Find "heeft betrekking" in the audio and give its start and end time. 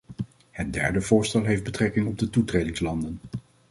1.43-2.07